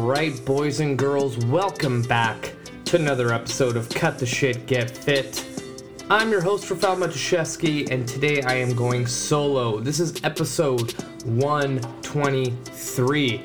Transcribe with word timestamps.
right, 0.00 0.44
boys 0.44 0.80
and 0.80 0.98
girls, 0.98 1.38
welcome 1.46 2.02
back 2.02 2.52
to 2.84 2.96
another 2.96 3.32
episode 3.32 3.76
of 3.76 3.88
Cut 3.88 4.18
the 4.18 4.26
Shit, 4.26 4.66
Get 4.66 4.90
Fit. 4.90 5.42
I'm 6.10 6.30
your 6.30 6.42
host, 6.42 6.70
Rafael 6.70 6.96
Matuszewski, 6.96 7.90
and 7.90 8.06
today 8.06 8.42
I 8.42 8.52
am 8.54 8.74
going 8.74 9.06
solo. 9.06 9.80
This 9.80 9.98
is 9.98 10.22
episode 10.22 10.92
123. 11.24 13.42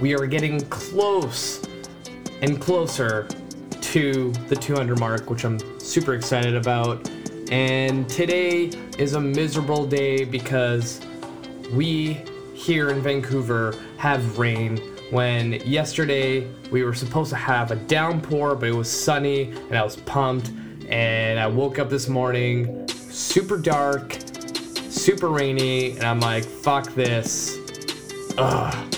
We 0.00 0.14
are 0.14 0.26
getting 0.26 0.60
close 0.62 1.64
and 2.42 2.60
closer 2.60 3.28
to 3.80 4.32
the 4.48 4.56
200 4.56 4.98
mark, 4.98 5.30
which 5.30 5.44
I'm 5.44 5.60
super 5.78 6.14
excited 6.14 6.56
about. 6.56 7.08
And 7.50 8.08
today 8.08 8.72
is 8.98 9.14
a 9.14 9.20
miserable 9.20 9.86
day 9.86 10.24
because 10.24 11.00
we 11.72 12.18
here 12.54 12.90
in 12.90 13.00
Vancouver 13.00 13.76
have 13.98 14.38
rain 14.38 14.91
when 15.12 15.52
yesterday 15.66 16.48
we 16.70 16.82
were 16.82 16.94
supposed 16.94 17.28
to 17.28 17.36
have 17.36 17.70
a 17.70 17.76
downpour, 17.76 18.54
but 18.54 18.70
it 18.70 18.74
was 18.74 18.90
sunny 18.90 19.50
and 19.50 19.76
I 19.76 19.84
was 19.84 19.96
pumped. 19.96 20.50
And 20.88 21.38
I 21.38 21.46
woke 21.46 21.78
up 21.78 21.90
this 21.90 22.08
morning 22.08 22.88
super 22.88 23.58
dark, 23.58 24.16
super 24.88 25.28
rainy, 25.28 25.92
and 25.92 26.04
I'm 26.04 26.18
like, 26.18 26.44
fuck 26.44 26.94
this. 26.94 27.58
Ugh. 28.38 28.94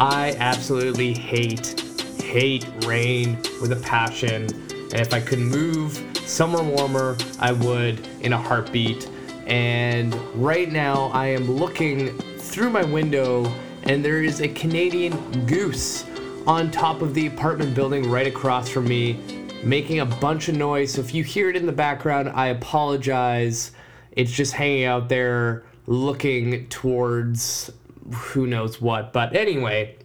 I 0.00 0.34
absolutely 0.38 1.12
hate, 1.12 1.78
hate 2.18 2.66
rain 2.86 3.36
with 3.60 3.72
a 3.72 3.80
passion. 3.84 4.44
And 4.70 4.94
if 4.94 5.12
I 5.12 5.20
could 5.20 5.38
move 5.38 6.02
somewhere 6.24 6.62
warmer, 6.62 7.18
I 7.40 7.52
would 7.52 8.06
in 8.22 8.32
a 8.32 8.38
heartbeat. 8.38 9.10
And 9.46 10.14
right 10.34 10.72
now, 10.72 11.10
I 11.12 11.26
am 11.26 11.50
looking 11.50 12.16
through 12.38 12.70
my 12.70 12.84
window, 12.84 13.52
and 13.84 14.04
there 14.04 14.22
is 14.22 14.40
a 14.40 14.48
Canadian 14.48 15.46
goose 15.46 16.04
on 16.46 16.70
top 16.70 17.02
of 17.02 17.14
the 17.14 17.26
apartment 17.26 17.74
building 17.74 18.10
right 18.10 18.26
across 18.26 18.68
from 18.68 18.88
me, 18.88 19.20
making 19.62 20.00
a 20.00 20.06
bunch 20.06 20.48
of 20.48 20.56
noise. 20.56 20.94
So 20.94 21.00
if 21.00 21.14
you 21.14 21.22
hear 21.22 21.50
it 21.50 21.56
in 21.56 21.66
the 21.66 21.72
background, 21.72 22.30
I 22.30 22.48
apologize. 22.48 23.72
It's 24.12 24.32
just 24.32 24.52
hanging 24.52 24.84
out 24.84 25.08
there 25.08 25.64
looking 25.86 26.68
towards 26.68 27.70
who 28.12 28.46
knows 28.46 28.80
what. 28.80 29.12
But 29.12 29.36
anyway, 29.36 29.96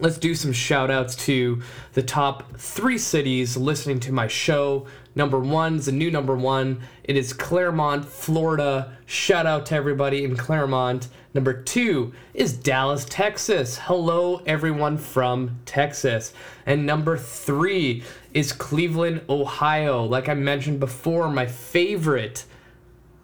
let's 0.00 0.18
do 0.18 0.34
some 0.34 0.52
shout 0.52 0.90
outs 0.90 1.16
to 1.26 1.62
the 1.92 2.02
top 2.02 2.56
three 2.56 2.98
cities 2.98 3.56
listening 3.56 4.00
to 4.00 4.12
my 4.12 4.26
show. 4.26 4.86
Number 5.16 5.40
one 5.40 5.76
is 5.76 5.88
a 5.88 5.92
new 5.92 6.10
number 6.10 6.36
one. 6.36 6.82
It 7.02 7.16
is 7.16 7.32
Clermont, 7.32 8.04
Florida. 8.04 8.98
Shout 9.06 9.46
out 9.46 9.64
to 9.66 9.74
everybody 9.74 10.22
in 10.24 10.36
Clermont. 10.36 11.08
Number 11.32 11.62
two 11.62 12.12
is 12.34 12.52
Dallas, 12.52 13.06
Texas. 13.06 13.78
Hello, 13.78 14.42
everyone 14.44 14.98
from 14.98 15.58
Texas. 15.64 16.34
And 16.66 16.84
number 16.84 17.16
three 17.16 18.04
is 18.34 18.52
Cleveland, 18.52 19.22
Ohio. 19.30 20.04
Like 20.04 20.28
I 20.28 20.34
mentioned 20.34 20.80
before, 20.80 21.30
my 21.30 21.46
favorite 21.46 22.44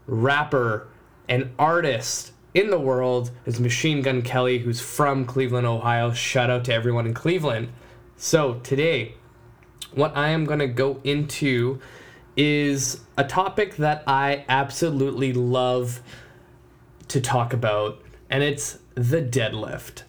rapper 0.06 0.88
and 1.28 1.50
artist 1.58 2.32
in 2.54 2.70
the 2.70 2.80
world 2.80 3.30
is 3.44 3.60
Machine 3.60 4.00
Gun 4.00 4.22
Kelly, 4.22 4.58
who's 4.58 4.80
from 4.80 5.27
Cleveland, 5.27 5.66
Ohio. 5.66 6.10
Shout 6.12 6.48
out 6.48 6.64
to 6.64 6.74
everyone 6.74 7.06
in 7.06 7.12
Cleveland. 7.12 7.68
So, 8.16 8.60
today, 8.62 9.16
what 9.92 10.16
I 10.16 10.28
am 10.28 10.44
going 10.44 10.61
to 10.61 10.69
go 10.69 11.00
into 11.05 11.80
is 12.36 13.00
a 13.16 13.25
topic 13.25 13.77
that 13.77 14.02
I 14.06 14.44
absolutely 14.48 15.33
love 15.33 16.00
to 17.08 17.20
talk 17.20 17.52
about, 17.52 18.00
and 18.30 18.42
it's 18.42 18.78
the 18.94 19.22
deadlift. 19.22 20.02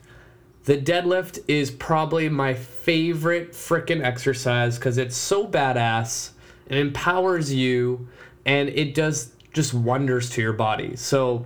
The 0.66 0.78
deadlift 0.78 1.44
is 1.48 1.70
probably 1.72 2.30
my 2.30 2.54
favorite 2.54 3.52
freaking 3.52 4.02
exercise 4.02 4.78
because 4.78 4.98
it's 4.98 5.18
so 5.18 5.46
badass. 5.46 6.30
It 6.68 6.78
empowers 6.78 7.54
you 7.54 8.08
and 8.46 8.70
it 8.70 8.94
does 8.96 9.34
just 9.52 9.74
wonders 9.74 10.30
to 10.32 10.42
your 10.42 10.54
body. 10.54 10.96
So 10.96 11.46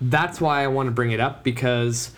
that's 0.00 0.40
why 0.40 0.64
I 0.64 0.68
want 0.68 0.86
to 0.86 0.90
bring 0.92 1.10
it 1.10 1.20
up 1.20 1.44
because 1.44 2.12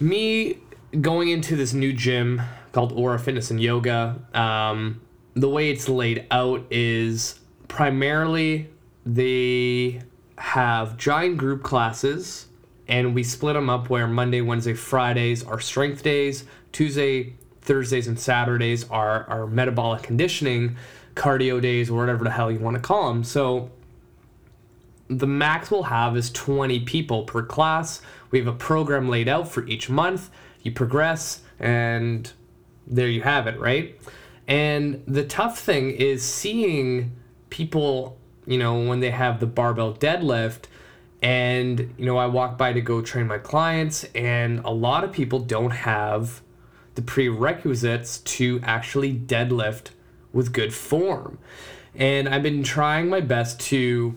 me 0.00 0.58
going 0.98 1.28
into 1.28 1.54
this 1.54 1.74
new 1.74 1.92
gym 1.92 2.40
called 2.72 2.92
Aura 2.92 3.18
Fitness 3.18 3.50
and 3.50 3.60
Yoga, 3.60 4.18
um, 4.34 5.00
the 5.34 5.48
way 5.48 5.70
it's 5.70 5.88
laid 5.88 6.26
out 6.30 6.64
is 6.70 7.38
primarily 7.68 8.68
they 9.06 10.02
have 10.38 10.96
giant 10.96 11.38
group 11.38 11.62
classes 11.62 12.46
and 12.88 13.14
we 13.14 13.22
split 13.22 13.54
them 13.54 13.70
up 13.70 13.88
where 13.88 14.06
Monday, 14.06 14.40
Wednesday, 14.40 14.74
Fridays 14.74 15.44
are 15.44 15.60
strength 15.60 16.02
days, 16.02 16.44
Tuesday, 16.72 17.34
Thursdays, 17.62 18.08
and 18.08 18.18
Saturdays 18.18 18.88
are 18.90 19.24
our 19.28 19.46
metabolic 19.46 20.02
conditioning, 20.02 20.76
cardio 21.14 21.60
days, 21.60 21.90
or 21.90 21.98
whatever 21.98 22.24
the 22.24 22.30
hell 22.30 22.50
you 22.50 22.58
want 22.58 22.74
to 22.74 22.82
call 22.82 23.12
them. 23.12 23.22
So 23.24 23.70
the 25.08 25.26
max 25.26 25.70
we'll 25.70 25.84
have 25.84 26.16
is 26.16 26.30
20 26.30 26.80
people 26.80 27.22
per 27.24 27.42
class. 27.42 28.02
We 28.30 28.38
have 28.38 28.48
a 28.48 28.52
program 28.52 29.08
laid 29.08 29.28
out 29.28 29.48
for 29.48 29.66
each 29.66 29.88
month. 29.88 30.30
You 30.62 30.72
progress, 30.72 31.40
and 31.58 32.30
there 32.86 33.08
you 33.08 33.22
have 33.22 33.46
it, 33.46 33.58
right? 33.58 33.98
And 34.48 35.02
the 35.06 35.24
tough 35.24 35.58
thing 35.58 35.90
is 35.90 36.22
seeing 36.22 37.12
people, 37.50 38.18
you 38.46 38.58
know, 38.58 38.82
when 38.82 39.00
they 39.00 39.10
have 39.10 39.40
the 39.40 39.46
barbell 39.46 39.94
deadlift, 39.94 40.64
and, 41.22 41.94
you 41.96 42.04
know, 42.04 42.16
I 42.16 42.26
walk 42.26 42.58
by 42.58 42.72
to 42.72 42.80
go 42.80 43.00
train 43.00 43.28
my 43.28 43.38
clients, 43.38 44.04
and 44.14 44.58
a 44.64 44.70
lot 44.70 45.04
of 45.04 45.12
people 45.12 45.38
don't 45.38 45.70
have 45.70 46.42
the 46.96 47.02
prerequisites 47.02 48.18
to 48.18 48.60
actually 48.64 49.14
deadlift 49.14 49.90
with 50.32 50.52
good 50.52 50.74
form. 50.74 51.38
And 51.94 52.28
I've 52.28 52.42
been 52.42 52.62
trying 52.62 53.08
my 53.08 53.20
best 53.20 53.60
to 53.60 54.16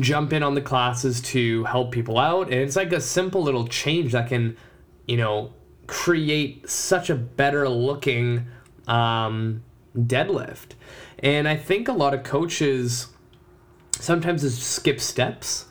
jump 0.00 0.32
in 0.32 0.42
on 0.42 0.54
the 0.54 0.60
classes 0.60 1.20
to 1.20 1.64
help 1.64 1.92
people 1.92 2.18
out. 2.18 2.46
And 2.46 2.54
it's 2.54 2.76
like 2.76 2.92
a 2.92 3.00
simple 3.00 3.42
little 3.42 3.66
change 3.66 4.12
that 4.12 4.28
can, 4.28 4.56
you 5.06 5.16
know, 5.16 5.52
create 5.86 6.68
such 6.68 7.10
a 7.10 7.14
better 7.14 7.68
looking 7.68 8.46
um, 8.86 9.62
deadlift. 9.96 10.72
And 11.18 11.48
I 11.48 11.56
think 11.56 11.88
a 11.88 11.92
lot 11.92 12.14
of 12.14 12.22
coaches 12.22 13.08
sometimes 13.92 14.42
just 14.42 14.62
skip 14.62 15.00
steps. 15.00 15.66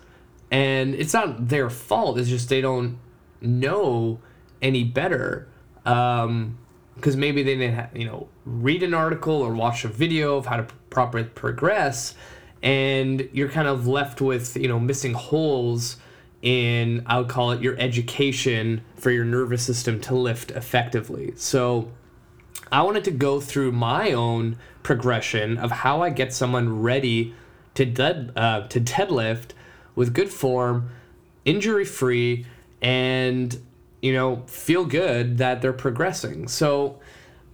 And 0.51 0.95
it's 0.95 1.13
not 1.13 1.49
their 1.49 1.69
fault, 1.69 2.17
it's 2.17 2.29
just 2.29 2.49
they 2.49 2.61
don't 2.61 2.97
know 3.41 4.19
any 4.61 4.83
better. 4.83 5.47
Um, 5.85 6.57
because 6.95 7.17
maybe 7.17 7.43
they 7.43 7.57
didn't, 7.57 7.95
you 7.95 8.05
know, 8.05 8.29
read 8.45 8.81
an 8.81 8.93
article 8.93 9.41
or 9.41 9.53
watch 9.53 9.83
a 9.83 9.87
video 9.87 10.37
of 10.37 10.45
how 10.45 10.57
to 10.57 10.67
properly 10.89 11.25
progress, 11.25 12.15
and 12.63 13.27
you're 13.33 13.49
kind 13.49 13.67
of 13.67 13.85
left 13.85 14.21
with 14.21 14.55
you 14.55 14.67
know 14.67 14.79
missing 14.79 15.13
holes 15.13 15.97
in 16.45 17.03
I 17.07 17.17
would 17.17 17.27
call 17.27 17.51
it 17.51 17.61
your 17.61 17.75
education 17.79 18.81
for 18.95 19.09
your 19.09 19.25
nervous 19.25 19.63
system 19.63 19.99
to 20.01 20.15
lift 20.15 20.51
effectively. 20.51 21.33
So 21.35 21.91
I 22.71 22.83
wanted 22.83 23.03
to 23.05 23.11
go 23.11 23.41
through 23.41 23.71
my 23.71 24.11
own 24.11 24.57
progression 24.83 25.57
of 25.57 25.71
how 25.71 26.03
I 26.03 26.11
get 26.11 26.33
someone 26.33 26.81
ready 26.81 27.33
to 27.73 27.83
dead 27.85 28.31
uh, 28.35 28.67
to 28.67 28.79
deadlift 28.79 29.51
with 29.95 30.13
good 30.13 30.29
form, 30.29 30.89
injury 31.45 31.83
free, 31.83 32.45
and 32.81 33.59
you 34.01 34.13
know 34.13 34.43
feel 34.45 34.85
good 34.85 35.39
that 35.39 35.63
they're 35.63 35.73
progressing. 35.73 36.47
So 36.47 36.99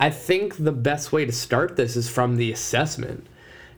I 0.01 0.09
think 0.09 0.57
the 0.57 0.73
best 0.73 1.13
way 1.13 1.25
to 1.25 1.31
start 1.31 1.77
this 1.77 1.95
is 1.95 2.09
from 2.09 2.35
the 2.35 2.51
assessment. 2.51 3.25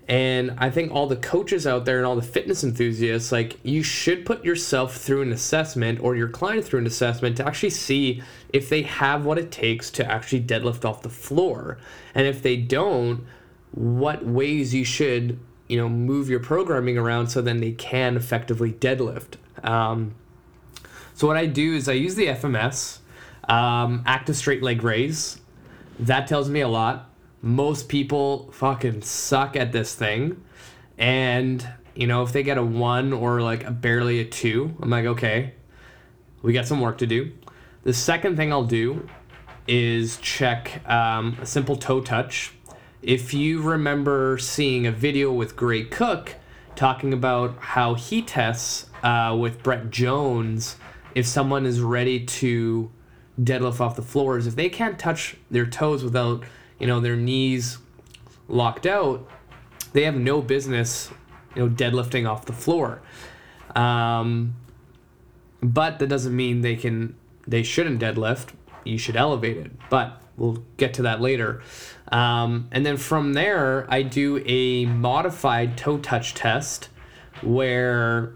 And 0.07 0.55
I 0.57 0.69
think 0.69 0.91
all 0.91 1.07
the 1.07 1.15
coaches 1.15 1.65
out 1.65 1.85
there 1.85 1.97
and 1.97 2.05
all 2.05 2.17
the 2.17 2.21
fitness 2.21 2.63
enthusiasts, 2.63 3.31
like, 3.31 3.57
you 3.63 3.83
should 3.83 4.25
put 4.25 4.43
yourself 4.43 4.97
through 4.97 5.21
an 5.21 5.31
assessment 5.31 6.01
or 6.01 6.15
your 6.15 6.27
client 6.27 6.65
through 6.65 6.79
an 6.79 6.87
assessment 6.87 7.37
to 7.37 7.47
actually 7.47 7.69
see 7.69 8.21
if 8.51 8.67
they 8.67 8.81
have 8.81 9.25
what 9.25 9.37
it 9.37 9.49
takes 9.49 9.89
to 9.91 10.11
actually 10.11 10.41
deadlift 10.41 10.83
off 10.83 11.03
the 11.03 11.09
floor. 11.09 11.77
And 12.13 12.27
if 12.27 12.41
they 12.41 12.57
don't, 12.57 13.23
what 13.71 14.25
ways 14.25 14.73
you 14.73 14.83
should, 14.83 15.39
you 15.67 15.77
know, 15.77 15.87
move 15.87 16.29
your 16.29 16.41
programming 16.41 16.97
around 16.97 17.27
so 17.27 17.41
then 17.41 17.61
they 17.61 17.71
can 17.71 18.17
effectively 18.17 18.73
deadlift. 18.73 19.35
Um, 19.63 20.15
so 21.13 21.27
what 21.27 21.37
I 21.37 21.45
do 21.45 21.75
is 21.75 21.87
I 21.87 21.93
use 21.93 22.15
the 22.15 22.27
FMS, 22.27 22.99
um, 23.47 24.03
active 24.05 24.35
straight 24.35 24.61
leg 24.61 24.83
raise. 24.83 25.39
That 25.97 26.27
tells 26.27 26.49
me 26.49 26.59
a 26.59 26.67
lot 26.67 27.09
most 27.43 27.89
people 27.89 28.49
fucking 28.53 29.01
suck 29.01 29.55
at 29.55 29.73
this 29.73 29.93
thing. 29.93 30.41
And, 30.97 31.67
you 31.93 32.07
know, 32.07 32.23
if 32.23 32.31
they 32.31 32.41
get 32.41 32.57
a 32.57 32.63
one 32.63 33.11
or 33.11 33.41
like 33.41 33.65
a 33.65 33.71
barely 33.71 34.21
a 34.21 34.25
two, 34.25 34.75
I'm 34.81 34.89
like, 34.89 35.05
okay, 35.05 35.53
we 36.41 36.53
got 36.53 36.65
some 36.65 36.79
work 36.79 36.97
to 36.99 37.05
do. 37.05 37.33
The 37.83 37.93
second 37.93 38.37
thing 38.37 38.53
I'll 38.53 38.63
do 38.63 39.07
is 39.67 40.17
check 40.17 40.81
um, 40.89 41.37
a 41.41 41.45
simple 41.45 41.75
toe 41.75 41.99
touch. 41.99 42.53
If 43.01 43.33
you 43.33 43.61
remember 43.61 44.37
seeing 44.37 44.87
a 44.87 44.91
video 44.91 45.31
with 45.33 45.57
Gray 45.57 45.83
Cook 45.83 46.35
talking 46.75 47.11
about 47.11 47.57
how 47.59 47.93
he 47.93 48.21
tests 48.21 48.87
uh, 49.03 49.35
with 49.37 49.61
Brett 49.61 49.89
Jones 49.89 50.77
if 51.13 51.25
someone 51.25 51.65
is 51.65 51.81
ready 51.81 52.25
to 52.25 52.89
deadlift 53.39 53.79
off 53.81 53.95
the 53.95 54.01
floor 54.01 54.37
is 54.37 54.47
if 54.47 54.55
they 54.55 54.69
can't 54.69 54.97
touch 54.97 55.35
their 55.51 55.65
toes 55.65 56.03
without, 56.03 56.43
you 56.79 56.87
know, 56.87 56.99
their 56.99 57.15
knees 57.15 57.77
locked 58.47 58.85
out, 58.85 59.27
they 59.93 60.03
have 60.03 60.15
no 60.15 60.41
business, 60.41 61.11
you 61.55 61.63
know, 61.63 61.69
deadlifting 61.73 62.29
off 62.29 62.45
the 62.45 62.53
floor. 62.53 63.01
Um, 63.75 64.55
but 65.61 65.99
that 65.99 66.07
doesn't 66.07 66.35
mean 66.35 66.61
they 66.61 66.75
can 66.75 67.15
they 67.47 67.63
shouldn't 67.63 68.01
deadlift. 68.01 68.49
You 68.83 68.97
should 68.97 69.15
elevate 69.15 69.57
it. 69.57 69.71
But 69.89 70.21
we'll 70.37 70.63
get 70.77 70.93
to 70.95 71.03
that 71.03 71.21
later. 71.21 71.61
Um, 72.11 72.67
and 72.71 72.85
then 72.85 72.97
from 72.97 73.33
there, 73.33 73.85
I 73.89 74.01
do 74.01 74.43
a 74.45 74.85
modified 74.85 75.77
toe 75.77 75.97
touch 75.97 76.33
test 76.33 76.89
where 77.41 78.33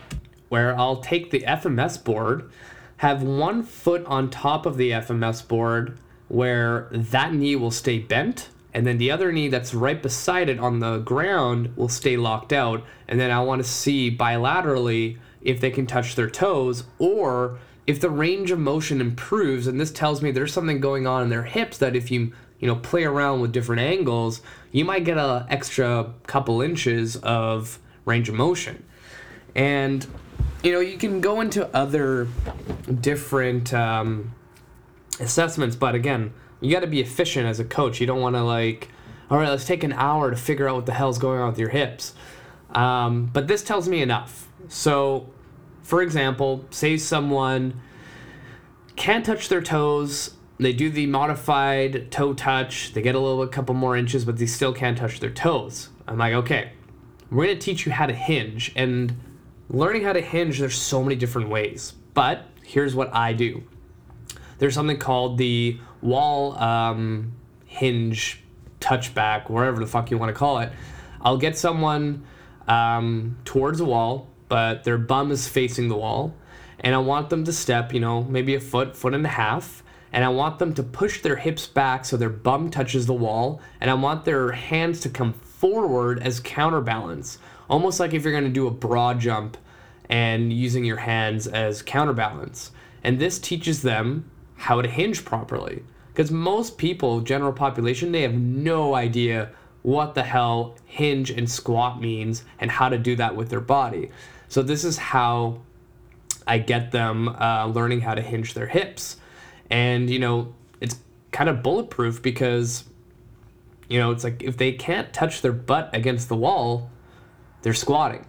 where 0.50 0.78
I'll 0.78 1.02
take 1.02 1.32
the 1.32 1.42
FMS 1.42 2.02
board, 2.02 2.50
have 2.98 3.22
one 3.22 3.64
foot 3.64 4.06
on 4.06 4.30
top 4.30 4.66
of 4.66 4.78
the 4.78 4.92
FMS 4.92 5.46
board 5.46 6.00
where 6.28 6.88
that 6.92 7.34
knee 7.34 7.56
will 7.56 7.72
stay 7.72 8.00
bent 8.00 8.50
and 8.78 8.86
then 8.86 9.00
the 9.00 9.10
other 9.10 9.32
knee 9.32 9.48
that's 9.48 9.74
right 9.74 10.00
beside 10.00 10.50
it 10.50 10.60
on 10.60 10.82
the 10.82 11.00
ground 11.00 11.76
will 11.76 11.90
stay 11.90 12.16
locked 12.16 12.54
out. 12.54 12.84
And 13.08 13.20
then 13.20 13.32
I 13.32 13.40
want 13.42 13.64
to 13.64 13.68
see 13.68 14.16
bilaterally 14.16 15.18
if 15.42 15.60
they 15.60 15.72
can 15.72 15.88
touch 15.88 16.14
their 16.14 16.30
toes 16.30 16.84
or 17.00 17.58
if 17.88 18.00
the 18.00 18.12
range 18.12 18.52
of 18.52 18.60
motion 18.60 19.02
improves. 19.02 19.66
And 19.66 19.82
this 19.82 19.92
tells 19.92 20.22
me 20.22 20.30
there's 20.30 20.54
something 20.54 20.80
going 20.80 21.08
on 21.08 21.24
in 21.24 21.30
their 21.30 21.42
hips 21.42 21.80
that 21.80 21.96
if 21.96 22.12
you 22.12 22.34
you 22.60 22.68
know 22.68 22.76
play 22.76 23.04
around 23.04 23.40
with 23.40 23.52
different 23.52 23.82
angles 23.82 24.42
you 24.72 24.84
might 24.86 25.06
get 25.06 25.18
a 25.18 25.46
extra 25.50 26.14
couple 26.28 26.62
inches 26.62 27.16
of 27.18 27.80
range 28.06 28.30
of 28.30 28.36
motion. 28.36 28.84
And 29.56 30.06
you 30.62 30.72
know 30.72 30.82
you 30.82 31.00
can 31.00 31.20
go 31.20 31.42
into 31.42 31.68
other 31.76 32.28
different 33.02 33.74
um, 33.74 34.36
assessments 35.20 35.76
but 35.76 35.96
again 35.96 36.34
you 36.62 36.72
got 36.72 36.80
to 36.80 36.88
be 36.88 37.00
efficient 37.02 37.46
as 37.46 37.60
a 37.60 37.66
coach 37.66 38.00
you 38.00 38.08
don't 38.08 38.22
want 38.22 38.36
to 38.36 38.44
like 38.44 38.90
all 39.30 39.38
right 39.38 39.50
let's 39.50 39.66
take 39.66 39.84
an 39.84 39.94
hour 39.94 40.32
to 40.32 40.38
figure 40.38 40.68
out 40.68 40.76
what 40.76 40.86
the 40.86 40.94
hell's 40.94 41.18
going 41.18 41.40
on 41.40 41.50
with 41.50 41.60
your 41.60 41.70
hips 41.70 42.14
um, 42.72 43.26
but 43.28 43.48
this 43.48 43.64
tells 43.64 43.88
me 43.88 44.02
enough 44.02 44.48
so 44.68 45.30
for 45.88 46.02
example, 46.02 46.66
say 46.70 46.98
someone 46.98 47.80
can't 48.98 49.26
touch 49.26 49.48
their 49.48 49.62
toes, 49.62 50.36
they 50.60 50.74
do 50.74 50.90
the 50.90 51.06
modified 51.06 52.12
toe 52.12 52.34
touch, 52.34 52.92
they 52.92 53.02
get 53.02 53.16
a 53.16 53.20
little 53.20 53.42
a 53.42 53.48
couple 53.48 53.74
more 53.74 53.96
inches, 53.96 54.26
but 54.26 54.36
they 54.38 54.48
still 54.48 54.74
can't 54.74 54.98
touch 54.98 55.22
their 55.22 55.30
toes. 55.30 55.88
I'm 56.06 56.18
like, 56.18 56.34
okay, 56.34 56.74
we're 57.32 57.46
gonna 57.46 57.58
teach 57.58 57.86
you 57.86 57.94
how 57.94 58.06
to 58.06 58.14
hinge. 58.14 58.74
And 58.76 59.16
learning 59.70 60.04
how 60.04 60.12
to 60.12 60.20
hinge, 60.20 60.60
there's 60.60 60.78
so 60.78 61.02
many 61.02 61.16
different 61.16 61.48
ways. 61.48 61.94
But 62.14 62.44
here's 62.64 62.94
what 62.94 63.16
I 63.16 63.32
do. 63.32 63.64
There's 64.58 64.74
something 64.74 64.98
called 64.98 65.38
the 65.38 65.80
wall 66.02 66.58
um, 66.58 67.34
hinge 67.66 68.44
touchback, 68.80 69.50
wherever 69.50 69.80
the 69.80 69.88
fuck 69.88 70.12
you 70.12 70.18
want 70.18 70.30
to 70.30 70.38
call 70.38 70.60
it. 70.60 70.72
I'll 71.22 71.38
get 71.38 71.58
someone 71.58 72.26
um, 72.68 73.38
towards 73.46 73.80
a 73.80 73.86
wall, 73.86 74.28
but 74.50 74.84
their 74.84 74.98
bum 74.98 75.32
is 75.32 75.48
facing 75.48 75.88
the 75.88 75.96
wall. 75.96 76.34
And 76.80 76.94
I 76.94 77.00
want 77.00 77.30
them 77.30 77.44
to 77.46 77.54
step, 77.54 77.94
you 77.94 78.00
know, 78.00 78.24
maybe 78.24 78.54
a 78.56 78.60
foot, 78.60 78.96
foot 78.96 79.14
and 79.14 79.26
a 79.26 79.30
half. 79.30 79.84
And 80.12 80.24
I 80.24 80.30
want 80.30 80.60
them 80.60 80.74
to 80.76 80.84
push 80.84 81.22
their 81.22 81.36
hips 81.36 81.68
back 81.68 82.06
so 82.06 82.18
their 82.18 82.30
bum 82.30 82.70
touches 82.70 83.08
the 83.08 83.14
wall. 83.14 83.62
And 83.82 83.90
I 83.90 83.96
want 83.96 84.26
their 84.26 84.52
hands 84.52 85.02
to 85.02 85.10
come 85.10 85.34
forward 85.34 86.22
as 86.22 86.40
counterbalance. 86.40 87.40
Almost 87.70 88.00
like 88.00 88.14
if 88.14 88.24
you're 88.24 88.32
going 88.32 88.46
to 88.46 88.50
do 88.50 88.68
a 88.68 88.72
broad 88.72 89.20
jump 89.20 89.58
and 90.08 90.54
using 90.54 90.86
your 90.86 90.98
hands 90.98 91.48
as 91.48 91.82
counterbalance. 91.82 92.72
And 93.04 93.20
this 93.20 93.40
teaches 93.40 93.82
them 93.82 94.30
how 94.58 94.82
to 94.82 94.90
hinge 94.90 95.24
properly. 95.24 95.84
Because 96.12 96.32
most 96.32 96.78
people, 96.78 97.22
general 97.22 97.54
population, 97.54 98.12
they 98.12 98.24
have 98.24 98.34
no 98.34 98.96
idea 98.96 99.52
what 99.84 100.16
the 100.16 100.24
hell 100.24 100.76
hinge 100.86 101.30
and 101.30 101.50
squat 101.50 102.02
means 102.02 102.44
and 102.60 102.70
how 102.70 102.90
to 102.90 102.98
do 102.98 103.16
that 103.16 103.36
with 103.36 103.50
their 103.50 103.62
body. 103.62 104.10
So 104.50 104.62
this 104.64 104.84
is 104.84 104.98
how 104.98 105.62
I 106.46 106.58
get 106.58 106.92
them 106.92 107.30
uh, 107.30 107.68
learning 107.68 108.02
how 108.02 108.16
to 108.16 108.22
hinge 108.22 108.54
their 108.54 108.68
hips. 108.68 109.18
And, 109.70 110.10
you 110.10 110.20
know, 110.20 110.54
it's 110.82 110.98
kind 111.32 111.50
of 111.50 111.62
bulletproof 111.62 112.22
because, 112.22 112.86
you 113.88 114.00
know, 114.00 114.12
it's 114.12 114.24
like 114.24 114.42
if 114.42 114.58
they 114.58 114.72
can't 114.72 115.14
touch 115.14 115.42
their 115.42 115.54
butt 115.54 115.90
against 115.94 116.30
the 116.30 116.36
wall, 116.36 116.90
they're 117.62 117.74
squatting. 117.74 118.26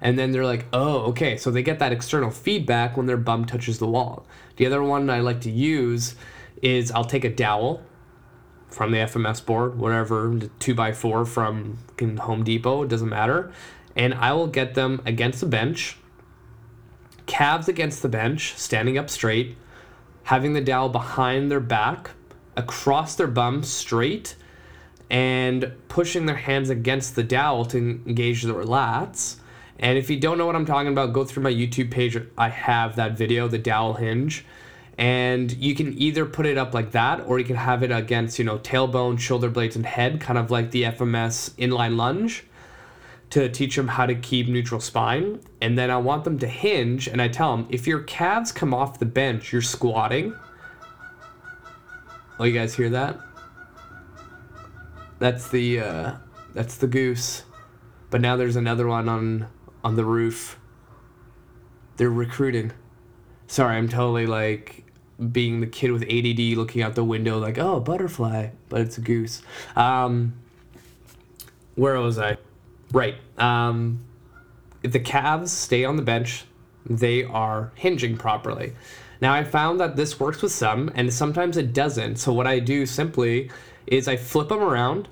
And 0.00 0.18
then 0.18 0.30
they're 0.30 0.44
like, 0.44 0.66
oh, 0.72 0.98
okay. 1.10 1.36
So 1.36 1.50
they 1.50 1.62
get 1.62 1.78
that 1.80 1.92
external 1.92 2.30
feedback 2.30 2.96
when 2.96 3.06
their 3.06 3.16
bum 3.16 3.44
touches 3.44 3.78
the 3.78 3.88
wall. 3.88 4.26
The 4.56 4.66
other 4.66 4.82
one 4.82 5.10
I 5.10 5.20
like 5.20 5.40
to 5.42 5.50
use 5.50 6.14
is 6.62 6.90
I'll 6.92 7.04
take 7.04 7.24
a 7.24 7.30
dowel 7.30 7.82
from 8.68 8.92
the 8.92 8.98
FMS 8.98 9.44
board, 9.44 9.78
whatever, 9.78 10.34
the 10.36 10.48
2x4 10.60 11.26
from 11.26 11.78
Home 12.18 12.44
Depot, 12.44 12.82
it 12.82 12.88
doesn't 12.88 13.08
matter 13.08 13.52
and 13.98 14.14
I 14.14 14.32
will 14.32 14.46
get 14.46 14.74
them 14.74 15.02
against 15.04 15.40
the 15.40 15.46
bench, 15.46 15.96
calves 17.26 17.68
against 17.68 18.00
the 18.00 18.08
bench, 18.08 18.54
standing 18.56 18.96
up 18.96 19.10
straight, 19.10 19.56
having 20.22 20.52
the 20.52 20.60
dowel 20.60 20.88
behind 20.88 21.50
their 21.50 21.60
back, 21.60 22.12
across 22.56 23.16
their 23.16 23.26
bum 23.26 23.64
straight, 23.64 24.36
and 25.10 25.72
pushing 25.88 26.26
their 26.26 26.36
hands 26.36 26.70
against 26.70 27.16
the 27.16 27.24
dowel 27.24 27.64
to 27.64 27.76
engage 27.76 28.44
their 28.44 28.54
lats. 28.54 29.36
And 29.78 29.96
if 29.96 30.10
you 30.10 30.18
don't 30.18 30.38
know 30.38 30.46
what 30.46 30.56
I'm 30.56 30.66
talking 30.66 30.90
about, 30.90 31.12
go 31.12 31.24
through 31.24 31.42
my 31.42 31.52
YouTube 31.52 31.90
page. 31.90 32.18
I 32.36 32.48
have 32.48 32.96
that 32.96 33.16
video, 33.16 33.48
the 33.48 33.58
dowel 33.58 33.94
hinge. 33.94 34.44
And 34.96 35.52
you 35.52 35.76
can 35.76 35.96
either 35.96 36.26
put 36.26 36.46
it 36.46 36.58
up 36.58 36.74
like 36.74 36.90
that, 36.90 37.20
or 37.26 37.38
you 37.38 37.44
can 37.44 37.54
have 37.54 37.84
it 37.84 37.92
against, 37.92 38.38
you 38.38 38.44
know, 38.44 38.58
tailbone, 38.58 39.20
shoulder 39.20 39.48
blades, 39.48 39.76
and 39.76 39.86
head, 39.86 40.20
kind 40.20 40.36
of 40.38 40.50
like 40.50 40.72
the 40.72 40.82
FMS 40.82 41.50
inline 41.52 41.96
lunge 41.96 42.44
to 43.30 43.48
teach 43.48 43.76
them 43.76 43.88
how 43.88 44.06
to 44.06 44.14
keep 44.14 44.48
neutral 44.48 44.80
spine. 44.80 45.40
And 45.60 45.78
then 45.78 45.90
I 45.90 45.98
want 45.98 46.24
them 46.24 46.38
to 46.40 46.48
hinge, 46.48 47.06
and 47.06 47.22
I 47.22 47.28
tell 47.28 47.56
them 47.56 47.66
if 47.70 47.86
your 47.86 48.00
calves 48.00 48.50
come 48.50 48.74
off 48.74 48.98
the 48.98 49.06
bench, 49.06 49.52
you're 49.52 49.62
squatting. 49.62 50.34
Oh, 52.40 52.44
you 52.44 52.52
guys 52.52 52.74
hear 52.74 52.90
that? 52.90 53.18
That's 55.18 55.48
the 55.48 55.80
uh, 55.80 56.12
that's 56.54 56.76
the 56.76 56.86
goose. 56.86 57.44
But 58.10 58.20
now 58.20 58.36
there's 58.36 58.56
another 58.56 58.86
one 58.86 59.08
on 59.08 59.48
on 59.84 59.96
the 59.96 60.04
roof. 60.04 60.58
They're 61.96 62.10
recruiting. 62.10 62.72
Sorry, 63.46 63.76
I'm 63.76 63.88
totally 63.88 64.26
like 64.26 64.84
being 65.32 65.60
the 65.60 65.66
kid 65.66 65.90
with 65.90 66.02
ADD 66.02 66.56
looking 66.56 66.82
out 66.82 66.94
the 66.94 67.04
window 67.04 67.38
like, 67.38 67.58
oh, 67.58 67.80
butterfly, 67.80 68.50
but 68.68 68.80
it's 68.80 68.98
a 68.98 69.00
goose. 69.00 69.42
Um, 69.74 70.34
where 71.74 71.98
was 72.00 72.18
I? 72.18 72.36
Right. 72.92 73.16
Um, 73.36 74.04
if 74.82 74.92
the 74.92 75.00
calves 75.00 75.52
stay 75.52 75.84
on 75.84 75.96
the 75.96 76.02
bench, 76.02 76.44
they 76.88 77.24
are 77.24 77.72
hinging 77.74 78.16
properly. 78.16 78.72
Now, 79.20 79.34
I 79.34 79.42
found 79.42 79.80
that 79.80 79.96
this 79.96 80.20
works 80.20 80.42
with 80.42 80.52
some, 80.52 80.90
and 80.94 81.12
sometimes 81.12 81.56
it 81.56 81.72
doesn't. 81.72 82.16
So, 82.16 82.32
what 82.32 82.46
I 82.46 82.60
do 82.60 82.86
simply 82.86 83.50
is 83.86 84.06
I 84.06 84.16
flip 84.16 84.48
them 84.48 84.60
around. 84.60 85.08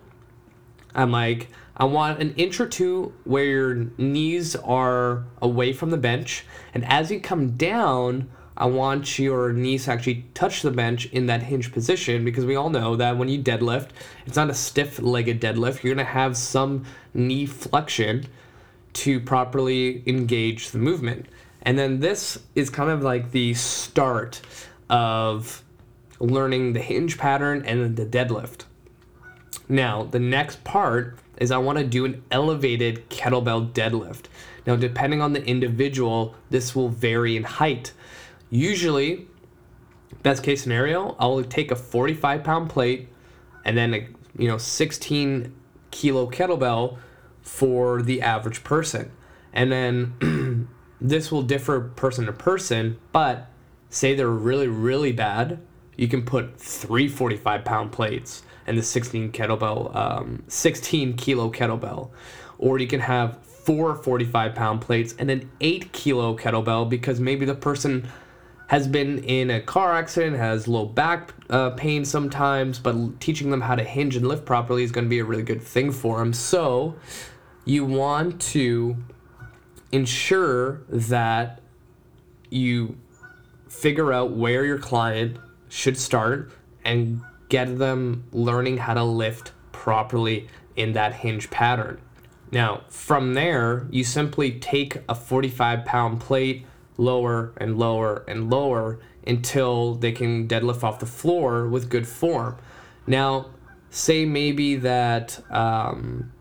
I'm 0.94 1.10
like, 1.10 1.48
I 1.76 1.84
want 1.84 2.20
an 2.20 2.34
inch 2.36 2.58
or 2.58 2.66
two 2.66 3.12
where 3.24 3.44
your 3.44 3.74
knees 3.98 4.56
are 4.56 5.24
away 5.42 5.72
from 5.72 5.90
the 5.90 5.98
bench. 5.98 6.44
And 6.72 6.84
as 6.86 7.10
you 7.10 7.20
come 7.20 7.56
down, 7.56 8.30
I 8.56 8.66
want 8.66 9.18
your 9.18 9.52
knees 9.52 9.84
to 9.84 9.92
actually 9.92 10.24
touch 10.32 10.62
the 10.62 10.70
bench 10.70 11.04
in 11.06 11.26
that 11.26 11.42
hinge 11.42 11.72
position 11.72 12.24
because 12.24 12.46
we 12.46 12.56
all 12.56 12.70
know 12.70 12.96
that 12.96 13.18
when 13.18 13.28
you 13.28 13.42
deadlift, 13.42 13.90
it's 14.24 14.36
not 14.36 14.48
a 14.48 14.54
stiff 14.54 14.98
legged 14.98 15.40
deadlift. 15.40 15.82
You're 15.82 15.94
going 15.94 16.06
to 16.06 16.12
have 16.12 16.36
some 16.38 16.86
knee 17.12 17.44
flexion 17.44 18.24
to 18.94 19.20
properly 19.20 20.02
engage 20.06 20.70
the 20.70 20.78
movement. 20.78 21.26
And 21.60 21.78
then 21.78 22.00
this 22.00 22.38
is 22.54 22.70
kind 22.70 22.88
of 22.88 23.02
like 23.02 23.32
the 23.32 23.52
start 23.52 24.40
of 24.88 25.62
learning 26.18 26.72
the 26.72 26.80
hinge 26.80 27.18
pattern 27.18 27.62
and 27.66 27.94
the 27.96 28.06
deadlift. 28.06 28.64
Now, 29.68 30.04
the 30.04 30.20
next 30.20 30.64
part 30.64 31.18
is 31.36 31.50
I 31.50 31.58
want 31.58 31.78
to 31.78 31.84
do 31.84 32.04
an 32.04 32.22
elevated 32.30 33.08
kettlebell 33.10 33.72
deadlift. 33.72 34.24
Now, 34.66 34.76
depending 34.76 35.20
on 35.20 35.32
the 35.32 35.44
individual, 35.44 36.34
this 36.50 36.74
will 36.74 36.88
vary 36.88 37.36
in 37.36 37.44
height. 37.44 37.92
Usually, 38.50 39.26
best 40.22 40.42
case 40.42 40.62
scenario, 40.62 41.14
I'll 41.18 41.42
take 41.44 41.70
a 41.70 41.76
45 41.76 42.42
pound 42.42 42.70
plate 42.70 43.08
and 43.64 43.76
then 43.76 43.94
a 43.94 44.08
you 44.38 44.48
know 44.48 44.58
16 44.58 45.54
kilo 45.90 46.30
kettlebell 46.30 46.98
for 47.42 48.02
the 48.02 48.22
average 48.22 48.64
person. 48.64 49.10
And 49.52 49.72
then 49.72 50.68
this 51.00 51.30
will 51.30 51.42
differ 51.42 51.80
person 51.80 52.26
to 52.26 52.32
person, 52.32 52.98
but 53.12 53.48
say 53.88 54.14
they're 54.14 54.28
really, 54.28 54.68
really 54.68 55.12
bad, 55.12 55.60
you 55.96 56.08
can 56.08 56.24
put 56.24 56.58
three 56.58 57.08
45 57.08 57.64
pound 57.64 57.92
plates 57.92 58.42
and 58.66 58.76
the 58.76 58.82
16 58.82 59.32
kettlebell, 59.32 59.94
um, 59.94 60.42
16 60.48 61.14
kilo 61.14 61.50
kettlebell. 61.50 62.10
Or 62.58 62.78
you 62.78 62.86
can 62.86 63.00
have 63.00 63.38
four 63.38 63.94
45 63.94 64.54
pound 64.54 64.80
plates 64.80 65.14
and 65.18 65.30
an 65.30 65.50
eight 65.60 65.92
kilo 65.92 66.36
kettlebell 66.36 66.88
because 66.88 67.20
maybe 67.20 67.44
the 67.44 67.54
person 67.54 68.08
has 68.68 68.88
been 68.88 69.18
in 69.24 69.50
a 69.50 69.60
car 69.60 69.94
accident, 69.94 70.36
has 70.36 70.66
low 70.66 70.86
back 70.86 71.32
uh, 71.50 71.70
pain 71.70 72.04
sometimes, 72.04 72.78
but 72.78 73.20
teaching 73.20 73.50
them 73.50 73.60
how 73.60 73.76
to 73.76 73.84
hinge 73.84 74.16
and 74.16 74.26
lift 74.26 74.44
properly 74.44 74.82
is 74.82 74.90
going 74.90 75.04
to 75.04 75.08
be 75.08 75.20
a 75.20 75.24
really 75.24 75.42
good 75.42 75.62
thing 75.62 75.92
for 75.92 76.18
them. 76.18 76.32
So, 76.32 76.96
you 77.64 77.84
want 77.84 78.40
to 78.40 78.96
ensure 79.92 80.82
that 80.88 81.60
you 82.50 82.96
figure 83.68 84.12
out 84.12 84.32
where 84.32 84.64
your 84.64 84.78
client 84.78 85.36
should 85.68 85.96
start 85.96 86.50
and 86.84 87.20
get 87.48 87.78
them 87.78 88.24
learning 88.32 88.78
how 88.78 88.94
to 88.94 89.04
lift 89.04 89.52
properly 89.72 90.48
in 90.74 90.92
that 90.92 91.14
hinge 91.14 91.50
pattern. 91.50 92.00
Now, 92.52 92.82
from 92.88 93.34
there, 93.34 93.86
you 93.90 94.04
simply 94.04 94.52
take 94.58 94.98
a 95.08 95.14
45 95.14 95.84
pound 95.84 96.20
plate 96.20 96.64
lower 96.96 97.52
and 97.56 97.78
lower 97.78 98.24
and 98.28 98.48
lower 98.50 98.98
until 99.26 99.94
they 99.94 100.12
can 100.12 100.46
deadlift 100.46 100.82
off 100.82 101.00
the 101.00 101.06
floor 101.06 101.66
with 101.66 101.90
good 101.90 102.06
form. 102.06 102.56
Now, 103.06 103.50
say 103.90 104.24
maybe 104.24 104.76
that 104.76 105.42
um, 105.50 106.32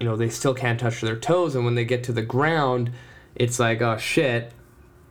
you 0.00 0.06
know 0.06 0.16
they 0.16 0.28
still 0.28 0.54
can't 0.54 0.78
touch 0.78 1.00
their 1.00 1.16
toes, 1.16 1.54
and 1.54 1.64
when 1.64 1.74
they 1.74 1.84
get 1.84 2.04
to 2.04 2.12
the 2.12 2.22
ground, 2.22 2.90
it's 3.34 3.58
like 3.58 3.80
oh 3.80 3.96
shit, 3.96 4.52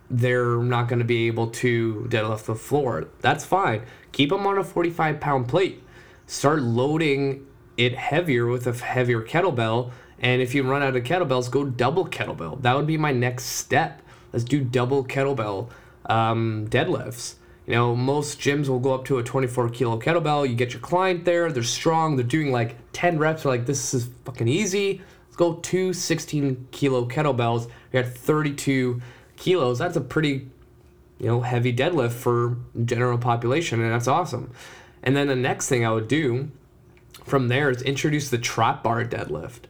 they're 0.10 0.58
not 0.58 0.88
going 0.88 1.00
to 1.00 1.06
be 1.06 1.28
able 1.28 1.48
to 1.48 2.08
deadlift 2.10 2.46
the 2.46 2.56
floor. 2.56 3.08
That's 3.22 3.46
fine. 3.46 3.84
Keep 4.12 4.30
them 4.30 4.46
on 4.46 4.58
a 4.58 4.64
45 4.64 5.20
pound 5.20 5.48
plate. 5.48 5.84
Start 6.28 6.62
loading 6.62 7.48
it 7.78 7.96
heavier 7.96 8.46
with 8.46 8.68
a 8.68 8.74
heavier 8.74 9.22
kettlebell. 9.22 9.92
And 10.20 10.42
if 10.42 10.54
you 10.56 10.64
run 10.64 10.84
out 10.84 10.96
of 10.96 11.04
kettlebells, 11.04 11.50
go 11.50 11.66
double 11.66 12.08
kettlebell. 12.08 12.62
That 12.62 12.76
would 12.76 12.88
be 12.88 12.98
my 12.98 13.12
next 13.12 13.46
step. 13.46 14.02
Let's 14.32 14.46
do 14.46 14.64
double 14.64 15.04
kettlebell 15.04 15.70
um, 16.06 16.68
deadlifts. 16.70 17.36
You 17.66 17.74
know, 17.74 17.96
most 17.96 18.40
gyms 18.40 18.68
will 18.68 18.80
go 18.80 18.94
up 18.94 19.06
to 19.06 19.20
a 19.20 19.24
24 19.24 19.70
kilo 19.70 20.00
kettlebell. 20.00 20.48
You 20.50 20.56
get 20.56 20.74
your 20.74 20.82
client 20.82 21.24
there, 21.24 21.52
they're 21.52 21.64
strong, 21.64 22.18
they're 22.18 22.26
doing 22.26 22.52
like 22.52 22.76
10 22.92 23.18
reps. 23.18 23.44
They're 23.44 23.52
like, 23.52 23.66
this 23.66 23.94
is 23.94 24.10
fucking 24.26 24.48
easy. 24.48 25.02
Let's 25.26 25.38
go 25.38 25.56
two 25.56 25.94
16 25.94 26.68
kilo 26.72 27.08
kettlebells. 27.08 27.68
You 27.92 28.04
got 28.04 28.12
32 28.12 29.02
kilos. 29.44 29.80
That's 29.80 29.98
a 29.98 30.02
pretty, 30.02 30.50
you 31.20 31.28
know, 31.28 31.42
heavy 31.42 31.74
deadlift 31.74 32.14
for 32.14 32.58
general 32.86 33.18
population, 33.18 33.82
and 33.82 33.92
that's 33.92 34.08
awesome. 34.08 34.52
And 35.04 35.16
then 35.16 35.28
the 35.28 35.36
next 35.36 35.68
thing 35.68 35.86
I 35.86 35.92
would 35.92 36.08
do 36.08 36.50
from 37.26 37.50
there 37.50 37.70
is 37.70 37.82
introduce 37.82 38.30
the 38.30 38.38
trap 38.38 38.84
bar 38.84 39.04
deadlift. 39.04 39.64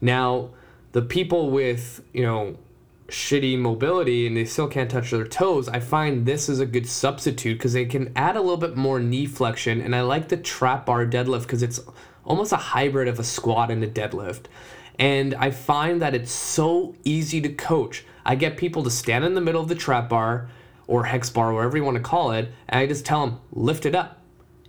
Now, 0.00 0.50
the 0.92 1.02
people 1.02 1.50
with, 1.50 2.02
you 2.12 2.22
know, 2.22 2.56
shitty 3.08 3.58
mobility 3.58 4.26
and 4.26 4.36
they 4.36 4.44
still 4.44 4.68
can't 4.68 4.90
touch 4.90 5.10
their 5.10 5.26
toes, 5.26 5.68
I 5.68 5.80
find 5.80 6.24
this 6.24 6.48
is 6.48 6.60
a 6.60 6.66
good 6.66 6.86
substitute 6.86 7.58
because 7.58 7.72
they 7.72 7.84
can 7.84 8.12
add 8.16 8.36
a 8.36 8.40
little 8.40 8.56
bit 8.56 8.76
more 8.76 9.00
knee 9.00 9.26
flexion. 9.26 9.80
And 9.80 9.94
I 9.94 10.02
like 10.02 10.28
the 10.28 10.36
trap 10.36 10.86
bar 10.86 11.04
deadlift 11.06 11.42
because 11.42 11.62
it's 11.62 11.80
almost 12.26 12.52
a 12.52 12.56
hybrid 12.56 13.08
of 13.08 13.18
a 13.18 13.24
squat 13.24 13.70
and 13.70 13.82
a 13.82 13.88
deadlift. 13.88 14.42
And 14.98 15.34
I 15.34 15.50
find 15.50 16.02
that 16.02 16.14
it's 16.14 16.32
so 16.32 16.94
easy 17.04 17.40
to 17.40 17.48
coach. 17.50 18.04
I 18.24 18.34
get 18.34 18.56
people 18.56 18.82
to 18.84 18.90
stand 18.90 19.24
in 19.24 19.34
the 19.34 19.40
middle 19.40 19.62
of 19.62 19.68
the 19.68 19.74
trap 19.74 20.08
bar 20.08 20.48
or 20.86 21.04
hex 21.04 21.30
bar, 21.30 21.52
whatever 21.52 21.76
you 21.76 21.84
want 21.84 21.96
to 21.96 22.02
call 22.02 22.32
it, 22.32 22.50
and 22.68 22.80
I 22.80 22.86
just 22.86 23.04
tell 23.04 23.26
them, 23.26 23.40
lift 23.52 23.86
it 23.86 23.94
up. 23.94 24.20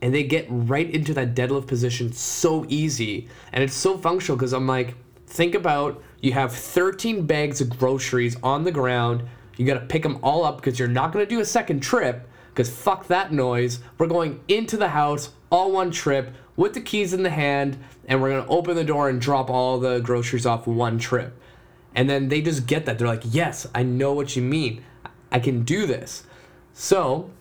And 0.01 0.13
they 0.13 0.23
get 0.23 0.45
right 0.49 0.89
into 0.89 1.13
that 1.15 1.35
deadlift 1.35 1.67
position 1.67 2.13
so 2.13 2.65
easy. 2.69 3.27
And 3.51 3.63
it's 3.63 3.73
so 3.73 3.97
functional 3.97 4.37
because 4.37 4.53
I'm 4.53 4.67
like, 4.67 4.95
think 5.25 5.55
about 5.55 6.03
you 6.21 6.33
have 6.33 6.53
13 6.53 7.25
bags 7.25 7.61
of 7.61 7.77
groceries 7.77 8.37
on 8.43 8.63
the 8.63 8.71
ground. 8.71 9.23
You 9.55 9.65
got 9.65 9.79
to 9.79 9.85
pick 9.85 10.03
them 10.03 10.19
all 10.21 10.43
up 10.43 10.57
because 10.57 10.77
you're 10.77 10.87
not 10.87 11.11
going 11.11 11.25
to 11.25 11.29
do 11.29 11.39
a 11.39 11.45
second 11.45 11.81
trip 11.81 12.27
because 12.49 12.69
fuck 12.69 13.07
that 13.07 13.31
noise. 13.31 13.79
We're 13.97 14.07
going 14.07 14.39
into 14.47 14.77
the 14.77 14.89
house 14.89 15.31
all 15.49 15.71
one 15.71 15.91
trip 15.91 16.33
with 16.57 16.73
the 16.73 16.81
keys 16.81 17.13
in 17.13 17.23
the 17.23 17.29
hand 17.29 17.77
and 18.05 18.21
we're 18.21 18.41
to 18.41 18.47
open 18.47 18.75
the 18.75 18.83
door 18.83 19.07
and 19.07 19.21
drop 19.21 19.49
all 19.49 19.79
the 19.79 19.99
groceries 19.99 20.45
off 20.45 20.67
one 20.67 20.97
trip. 20.97 21.39
And 21.95 22.09
then 22.09 22.27
they 22.27 22.41
just 22.41 22.67
get 22.67 22.85
that. 22.85 22.97
They're 22.97 23.07
like, 23.07 23.23
yes, 23.23 23.65
I 23.73 23.83
know 23.83 24.11
what 24.11 24.35
you 24.35 24.41
mean. 24.41 24.83
I 25.31 25.39
can 25.39 25.63
do 25.63 25.87
this. 25.87 26.23
So, 26.73 27.31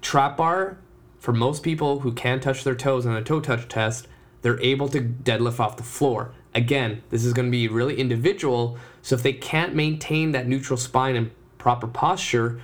trap 0.00 0.36
bar, 0.36 0.78
for 1.18 1.32
most 1.32 1.62
people 1.62 2.00
who 2.00 2.12
can't 2.12 2.42
touch 2.42 2.62
their 2.62 2.74
toes 2.74 3.04
on 3.06 3.16
a 3.16 3.22
toe 3.22 3.40
touch 3.40 3.68
test, 3.68 4.06
they're 4.42 4.60
able 4.60 4.88
to 4.88 5.00
deadlift 5.00 5.58
off 5.58 5.76
the 5.76 5.82
floor. 5.82 6.32
Again, 6.54 7.02
this 7.10 7.24
is 7.24 7.32
going 7.32 7.48
to 7.48 7.50
be 7.50 7.68
really 7.68 7.98
individual. 7.98 8.78
So 9.02 9.14
if 9.14 9.22
they 9.22 9.32
can't 9.32 9.74
maintain 9.74 10.32
that 10.32 10.46
neutral 10.46 10.76
spine 10.76 11.16
and 11.16 11.30
proper 11.58 11.86
posture, 11.86 12.60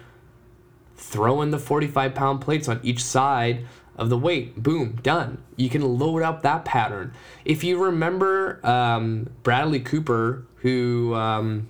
throw 0.96 1.42
in 1.42 1.50
the 1.50 1.58
45 1.58 2.14
pound 2.14 2.40
plates 2.40 2.68
on 2.68 2.80
each 2.82 3.02
side 3.02 3.66
of 3.96 4.08
the 4.08 4.18
weight. 4.18 4.62
Boom, 4.62 4.98
done. 5.02 5.42
You 5.56 5.68
can 5.68 5.82
load 5.98 6.22
up 6.22 6.42
that 6.42 6.64
pattern. 6.64 7.12
If 7.44 7.64
you 7.64 7.82
remember 7.82 8.64
um, 8.66 9.30
Bradley 9.42 9.80
Cooper, 9.80 10.44
who 10.56 11.14
um, 11.14 11.68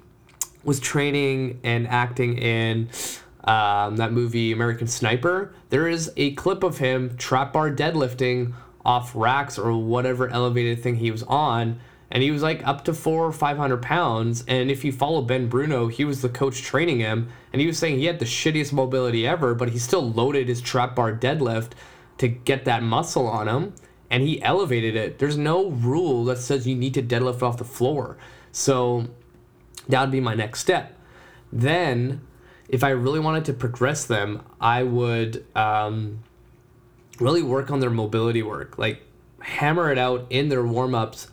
was 0.65 0.81
training 0.81 1.61
and 1.65 1.87
acting 1.89 2.39
in 2.39 2.89
um, 3.45 3.97
that 3.97 4.13
movie 4.13 4.53
American 4.53 4.87
Sniper, 4.87 5.55
there 5.71 5.89
is 5.89 6.13
a 6.17 6.33
clip 6.35 6.63
of 6.63 6.79
him 6.79 7.17
trap 7.17 7.53
bar 7.53 7.71
deadlifting 7.71 8.55
off 8.85 9.13
racks 9.15 9.59
or 9.59 9.73
whatever 9.73 10.29
elevated 10.29 10.83
thing 10.83 10.97
he 10.97 11.11
was 11.11 11.23
on 11.25 11.81
and 12.13 12.23
he 12.23 12.31
was 12.31 12.43
like 12.43 12.65
up 12.67 12.85
to 12.85 12.93
four 12.93 13.25
or 13.25 13.33
five 13.33 13.57
hundred 13.57 13.81
pounds. 13.83 14.45
And 14.47 14.71
if 14.71 14.85
you 14.85 14.93
follow 14.93 15.23
Ben 15.23 15.49
Bruno, 15.49 15.89
he 15.89 16.05
was 16.05 16.21
the 16.21 16.29
coach 16.29 16.63
training 16.63 17.01
him, 17.01 17.31
and 17.53 17.61
he 17.61 17.67
was 17.67 17.79
saying 17.79 17.99
he 17.99 18.05
had 18.05 18.19
the 18.19 18.27
shittiest 18.27 18.73
mobility 18.73 19.27
ever, 19.27 19.55
but 19.55 19.71
he 19.71 19.79
still 19.79 20.13
loaded 20.13 20.47
his 20.47 20.61
trap 20.61 20.95
bar 20.95 21.13
deadlift 21.13 21.73
to 22.23 22.29
get 22.29 22.65
that 22.65 22.85
muscle 22.85 23.27
on 23.27 23.49
him, 23.49 23.75
and 24.09 24.23
he 24.23 24.41
elevated 24.43 24.95
it. 24.95 25.19
There's 25.19 25.37
no 25.37 25.71
rule 25.71 26.25
that 26.27 26.39
says 26.39 26.69
you 26.69 26.77
need 26.77 26.95
to 26.95 27.03
deadlift 27.03 27.43
off 27.43 27.57
the 27.57 27.65
floor, 27.65 28.17
so 28.53 29.09
that 29.89 30.01
would 30.01 30.13
be 30.13 30.21
my 30.21 30.35
next 30.35 30.61
step. 30.61 30.97
Then, 31.53 32.21
if 32.69 32.85
I 32.85 32.91
really 32.91 33.19
wanted 33.19 33.45
to 33.47 33.53
progress 33.53 34.05
them, 34.05 34.43
I 34.61 34.85
would 34.85 35.45
um, 35.57 36.23
really 37.19 37.43
work 37.43 37.73
on 37.73 37.81
their 37.81 37.91
mobility 37.91 38.41
work, 38.43 38.79
like 38.79 39.03
hammer 39.41 39.91
it 39.91 39.99
out 39.99 40.27
in 40.31 40.49
their 40.49 40.65
warm 40.65 40.95
ups 40.95 41.27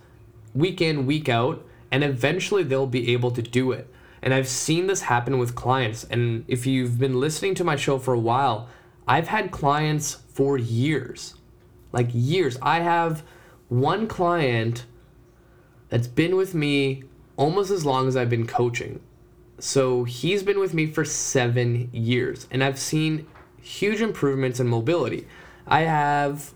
week 0.55 0.81
in, 0.81 1.05
week 1.05 1.29
out, 1.29 1.63
and 1.91 2.03
eventually 2.03 2.63
they'll 2.63 2.87
be 2.87 3.13
able 3.13 3.29
to 3.29 3.43
do 3.43 3.71
it. 3.71 3.93
And 4.23 4.33
I've 4.33 4.47
seen 4.47 4.87
this 4.87 5.03
happen 5.03 5.37
with 5.37 5.53
clients. 5.53 6.03
And 6.05 6.45
if 6.47 6.65
you've 6.65 6.97
been 6.97 7.19
listening 7.19 7.53
to 7.55 7.63
my 7.63 7.75
show 7.75 7.99
for 7.99 8.15
a 8.15 8.19
while, 8.19 8.67
I've 9.07 9.27
had 9.27 9.51
clients 9.51 10.23
for 10.39 10.57
years. 10.57 11.35
Like 11.91 12.07
years. 12.13 12.57
I 12.61 12.79
have 12.79 13.23
one 13.67 14.07
client 14.07 14.85
that's 15.89 16.07
been 16.07 16.37
with 16.37 16.55
me 16.55 17.03
almost 17.35 17.71
as 17.71 17.83
long 17.83 18.07
as 18.07 18.15
I've 18.15 18.29
been 18.29 18.47
coaching. 18.47 19.01
So 19.59 20.05
he's 20.05 20.41
been 20.41 20.57
with 20.57 20.73
me 20.73 20.85
for 20.85 21.03
seven 21.03 21.89
years, 21.91 22.47
and 22.51 22.63
I've 22.63 22.79
seen 22.79 23.27
huge 23.61 23.99
improvements 23.99 24.61
in 24.61 24.67
mobility. 24.69 25.27
I 25.67 25.81
have 25.81 26.53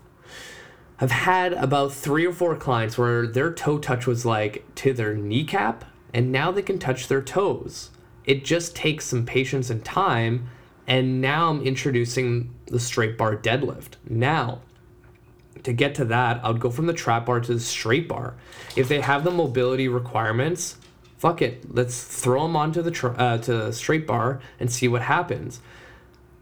I've 0.98 1.10
had 1.10 1.52
about 1.52 1.92
three 1.92 2.24
or 2.24 2.32
four 2.32 2.56
clients 2.56 2.96
where 2.96 3.26
their 3.26 3.52
toe 3.52 3.76
touch 3.76 4.06
was 4.06 4.24
like 4.24 4.64
to 4.76 4.94
their 4.94 5.12
kneecap, 5.12 5.84
and 6.14 6.32
now 6.32 6.50
they 6.50 6.62
can 6.62 6.78
touch 6.78 7.08
their 7.08 7.20
toes. 7.20 7.90
It 8.24 8.46
just 8.46 8.74
takes 8.74 9.04
some 9.04 9.26
patience 9.26 9.68
and 9.68 9.84
time, 9.84 10.48
and 10.86 11.20
now 11.20 11.50
I'm 11.50 11.62
introducing 11.62 12.54
the 12.66 12.80
straight 12.80 13.16
bar 13.16 13.36
deadlift. 13.36 13.96
Now, 14.08 14.60
to 15.62 15.72
get 15.72 15.94
to 15.96 16.04
that, 16.06 16.44
I 16.44 16.50
would 16.50 16.60
go 16.60 16.70
from 16.70 16.86
the 16.86 16.92
trap 16.92 17.26
bar 17.26 17.40
to 17.40 17.54
the 17.54 17.60
straight 17.60 18.08
bar. 18.08 18.34
If 18.76 18.88
they 18.88 19.00
have 19.00 19.24
the 19.24 19.30
mobility 19.30 19.88
requirements, 19.88 20.76
fuck 21.18 21.40
it, 21.40 21.74
let's 21.74 22.02
throw 22.02 22.42
them 22.42 22.56
onto 22.56 22.82
the 22.82 22.90
tra- 22.90 23.14
uh, 23.14 23.38
to 23.38 23.52
the 23.52 23.72
straight 23.72 24.06
bar 24.06 24.40
and 24.60 24.70
see 24.70 24.88
what 24.88 25.02
happens. 25.02 25.60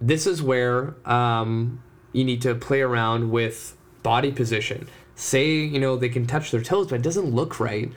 This 0.00 0.26
is 0.26 0.42
where 0.42 0.96
um, 1.08 1.80
you 2.12 2.24
need 2.24 2.42
to 2.42 2.56
play 2.56 2.80
around 2.80 3.30
with 3.30 3.76
body 4.02 4.32
position. 4.32 4.88
Say, 5.14 5.54
you 5.54 5.78
know, 5.78 5.96
they 5.96 6.08
can 6.08 6.26
touch 6.26 6.50
their 6.50 6.62
toes, 6.62 6.88
but 6.88 6.96
it 6.96 7.02
doesn't 7.02 7.26
look 7.26 7.60
right. 7.60 7.92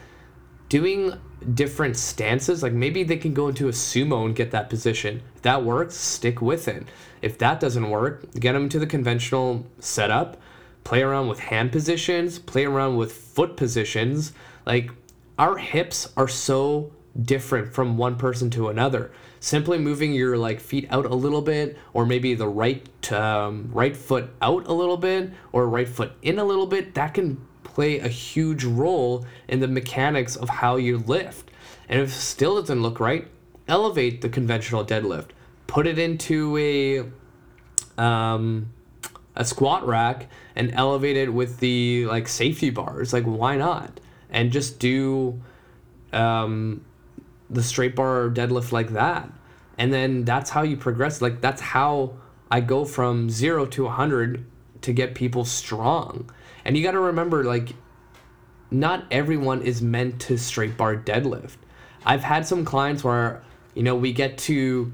Doing 0.70 1.14
different 1.54 1.96
stances, 1.96 2.64
like 2.64 2.74
maybe 2.74 3.04
they 3.04 3.18
can 3.18 3.34
go 3.34 3.48
into 3.48 3.68
a 3.68 3.72
sumo 3.72 4.26
and 4.26 4.36
get 4.36 4.52
that 4.52 4.70
position. 4.70 5.22
If 5.36 5.42
that 5.44 5.64
works, 5.64 5.96
stick 5.96 6.42
with 6.42 6.68
it. 6.68 6.86
If 7.22 7.38
that 7.40 7.60
doesn't 7.60 7.90
work, 7.90 8.32
get 8.34 8.54
them 8.54 8.70
to 8.70 8.80
the 8.80 8.88
conventional 8.88 9.66
setup, 9.80 10.42
play 10.84 11.02
around 11.02 11.28
with 11.28 11.40
hand 11.40 11.72
positions, 11.72 12.40
play 12.40 12.66
around 12.66 12.98
with 12.98 13.12
foot 13.12 13.58
positions. 13.58 14.34
Like, 14.66 14.90
our 15.38 15.58
hips 15.58 16.12
are 16.18 16.28
so 16.28 16.92
different 17.22 17.74
from 17.74 17.98
one 17.98 18.18
person 18.18 18.50
to 18.50 18.68
another 18.70 19.12
simply 19.40 19.78
moving 19.78 20.12
your 20.12 20.38
like 20.38 20.60
feet 20.60 20.88
out 20.90 21.06
a 21.06 21.16
little 21.16 21.42
bit 21.42 21.78
or 21.94 22.06
maybe 22.06 22.34
the 22.34 22.48
right 22.48 23.12
um, 23.12 23.70
right 23.72 23.96
foot 23.96 24.30
out 24.42 24.66
a 24.68 24.74
little 24.74 24.98
bit 24.98 25.32
or 25.52 25.70
right 25.70 25.88
foot 25.88 26.12
in 26.24 26.40
a 26.40 26.44
little 26.44 26.66
bit 26.66 26.96
that 26.96 27.14
can 27.14 27.40
play 27.76 28.00
a 28.00 28.08
huge 28.08 28.64
role 28.64 29.26
in 29.48 29.60
the 29.60 29.68
mechanics 29.68 30.36
of 30.36 30.50
how 30.50 30.78
you 30.78 30.98
lift 30.98 31.52
and 31.88 32.02
if 32.02 32.12
still 32.12 32.60
doesn't 32.60 32.82
look 32.82 33.00
right 33.00 33.28
elevate 33.68 34.22
the 34.22 34.30
conventional 34.30 34.84
deadlift 34.84 35.30
put 35.68 35.86
it 35.86 36.00
into 36.00 36.58
a 36.58 37.04
um, 38.02 38.72
a 39.36 39.46
squat 39.46 39.86
rack 39.86 40.28
and 40.56 40.74
elevate 40.74 41.18
it 41.18 41.34
with 41.34 41.60
the 41.60 42.06
like 42.06 42.28
safety 42.28 42.70
bars. 42.70 43.14
Like 43.14 43.26
why 43.26 43.58
not? 43.58 44.00
And 44.30 44.52
just 44.52 44.80
do 44.80 45.42
um, 46.14 46.84
the 47.50 47.64
straight 47.64 47.96
bar 47.96 48.30
deadlift 48.30 48.72
like 48.72 48.92
that. 48.92 49.30
And 49.78 49.92
then 49.92 50.24
that's 50.24 50.50
how 50.50 50.62
you 50.62 50.78
progress. 50.78 51.22
Like 51.22 51.42
that's 51.42 51.62
how 51.62 52.14
I 52.50 52.62
go 52.62 52.86
from 52.86 53.30
zero 53.30 53.66
to 53.68 53.84
100 53.86 54.46
to 54.82 54.94
get 54.94 55.16
people 55.16 55.44
strong. 55.44 56.30
And 56.66 56.76
you 56.76 56.84
got 56.84 56.92
to 56.92 57.00
remember, 57.00 57.44
like, 57.44 57.74
not 58.72 59.06
everyone 59.12 59.62
is 59.62 59.82
meant 59.82 60.20
to 60.22 60.38
straight 60.38 60.76
bar 60.76 60.96
deadlift. 60.96 61.58
I've 62.06 62.24
had 62.24 62.46
some 62.46 62.66
clients 62.66 63.04
where, 63.04 63.44
you 63.74 63.84
know, 63.84 63.96
we 63.96 64.12
get 64.12 64.38
to 64.40 64.92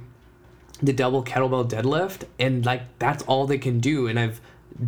the 0.81 0.93
double 0.93 1.23
kettlebell 1.23 1.69
deadlift 1.69 2.23
and 2.39 2.65
like 2.65 2.81
that's 2.97 3.23
all 3.23 3.45
they 3.45 3.57
can 3.57 3.79
do. 3.79 4.07
And 4.07 4.19
I've 4.19 4.41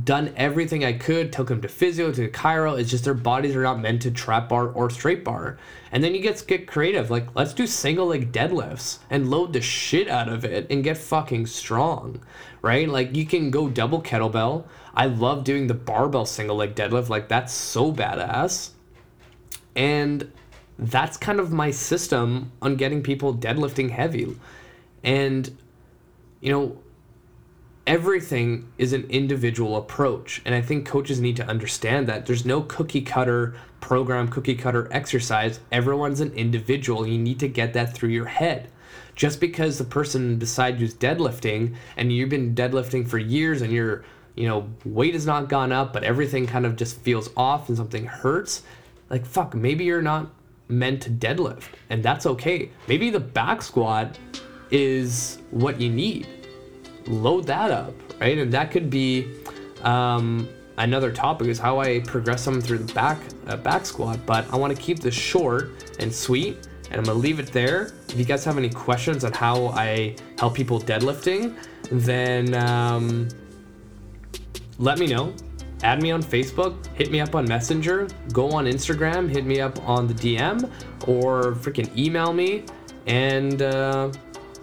done 0.04 0.34
everything 0.36 0.84
I 0.84 0.94
could, 0.94 1.32
took 1.32 1.50
them 1.50 1.62
to 1.62 1.68
physio, 1.68 2.12
to 2.12 2.30
chiro. 2.30 2.80
It's 2.80 2.90
just 2.90 3.04
their 3.04 3.14
bodies 3.14 3.56
are 3.56 3.64
not 3.64 3.80
meant 3.80 4.02
to 4.04 4.12
trap 4.12 4.50
bar 4.50 4.70
or 4.70 4.90
straight 4.90 5.24
bar. 5.24 5.58
And 5.92 6.04
then 6.04 6.16
you 6.16 6.22
get 6.22 6.46
get 6.48 6.68
creative, 6.68 7.12
like 7.12 7.28
let's 7.36 7.54
do 7.54 7.68
single 7.68 8.08
leg 8.08 8.32
deadlifts 8.32 9.00
and 9.10 9.30
load 9.30 9.54
the 9.54 9.62
shit 9.62 10.08
out 10.08 10.30
of 10.30 10.46
it 10.46 10.68
and 10.70 10.84
get 10.84 10.98
fucking 10.98 11.46
strong, 11.48 12.20
right? 12.62 12.88
Like 12.90 13.16
you 13.16 13.26
can 13.26 13.52
go 13.52 13.70
double 13.70 14.02
kettlebell. 14.02 14.66
I 14.96 15.06
love 15.08 15.44
doing 15.44 15.68
the 15.68 15.74
barbell 15.74 16.26
single 16.26 16.56
leg 16.56 16.76
deadlift. 16.76 17.10
Like 17.10 17.28
that's 17.28 17.54
so 17.54 17.92
badass. 17.92 18.72
And 19.76 20.32
that's 20.80 21.18
kind 21.18 21.40
of 21.40 21.52
my 21.52 21.72
system 21.72 22.52
on 22.62 22.76
getting 22.76 23.04
people 23.04 23.36
deadlifting 23.36 23.92
heavy. 23.92 24.36
And 25.04 25.56
you 26.42 26.52
know, 26.52 26.78
everything 27.86 28.68
is 28.78 28.94
an 28.94 29.04
individual 29.10 29.76
approach. 29.76 30.42
And 30.46 30.56
I 30.56 30.62
think 30.62 30.88
coaches 30.88 31.20
need 31.20 31.36
to 31.38 31.48
understand 31.48 32.08
that 32.08 32.26
there's 32.26 32.46
no 32.46 32.62
cookie 32.62 33.02
cutter 33.02 33.56
program, 33.82 34.30
cookie 34.30 34.56
cutter 34.56 34.88
exercise. 34.92 35.60
Everyone's 35.72 36.22
an 36.22 36.32
individual. 36.34 37.06
You 37.06 37.18
need 37.18 37.40
to 37.40 37.48
get 37.48 37.74
that 37.74 37.94
through 37.94 38.10
your 38.10 38.26
head. 38.26 38.70
Just 39.16 39.40
because 39.40 39.78
the 39.78 39.84
person 39.84 40.38
beside 40.38 40.80
you 40.80 40.86
is 40.86 40.96
deadlifting 40.96 41.76
and 41.98 42.12
you've 42.12 42.30
been 42.30 42.56
deadlifting 42.56 43.08
for 43.08 43.18
years 43.18 43.62
and 43.62 43.72
your 43.72 44.04
you 44.36 44.48
know 44.48 44.68
weight 44.84 45.14
has 45.14 45.28
not 45.28 45.48
gone 45.48 45.72
up 45.72 45.94
but 45.94 46.04
everything 46.04 46.48
kind 46.48 46.66
of 46.66 46.76
just 46.76 47.00
feels 47.02 47.30
off 47.38 47.70
and 47.70 47.78
something 47.78 48.08
hurts 48.08 48.64
like 49.12 49.24
fuck 49.24 49.54
maybe 49.54 49.84
you're 49.84 50.02
not 50.02 50.34
meant 50.70 51.04
to 51.04 51.12
deadlift 51.12 51.68
and 51.92 52.02
that's 52.02 52.26
okay 52.26 52.72
maybe 52.88 53.12
the 53.12 53.20
back 53.20 53.62
squat 53.62 54.18
is 54.72 55.38
what 55.52 55.80
you 55.80 55.88
need 55.88 56.28
load 57.08 57.46
that 57.48 57.72
up, 57.72 57.94
right? 58.20 58.38
And 58.38 58.52
that 58.54 58.72
could 58.72 58.90
be 58.90 59.28
um, 59.84 60.48
another 60.78 61.12
topic 61.12 61.48
is 61.48 61.60
how 61.60 61.80
I 61.80 62.00
progress 62.02 62.44
someone 62.44 62.62
through 62.62 62.80
the 62.80 62.94
back 62.94 63.20
uh, 63.48 63.58
back 63.58 63.86
squat. 63.86 64.20
But 64.26 64.52
I 64.52 64.58
want 64.58 64.76
to 64.76 64.82
keep 64.82 65.00
this 65.00 65.16
short 65.16 65.72
and 66.00 66.14
sweet, 66.14 66.68
and 66.90 66.96
I'm 66.96 67.04
gonna 67.04 67.20
leave 67.20 67.40
it 67.40 67.48
there. 67.48 67.94
If 68.10 68.18
you 68.18 68.26
guys 68.26 68.44
have 68.46 68.58
any 68.58 68.70
questions 68.70 69.24
on 69.24 69.34
how 69.34 69.68
I 69.68 70.16
help 70.38 70.56
people 70.56 70.80
deadlifting, 70.80 71.56
then 71.92 72.54
um, 72.56 73.28
let 74.78 75.00
me 75.00 75.08
know. 75.08 75.34
Add 75.84 76.02
me 76.02 76.12
on 76.12 76.24
Facebook, 76.24 76.86
hit 76.96 77.12
me 77.12 77.20
up 77.20 77.36
on 77.36 77.46
Messenger, 77.46 78.08
go 78.32 78.50
on 78.52 78.66
Instagram, 78.66 79.30
hit 79.30 79.46
me 79.46 79.60
up 79.60 79.86
on 79.86 80.08
the 80.08 80.14
DM, 80.14 80.72
or 81.10 81.56
freaking 81.56 81.96
email 81.98 82.32
me. 82.32 82.64
And 83.06 83.62
uh, 83.62 84.10